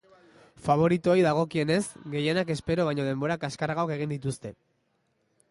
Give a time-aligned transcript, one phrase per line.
[0.67, 1.81] Faboritoei dagokienez,
[2.15, 4.55] gehienek espero baino denbora kaskarragoak egin dituzte.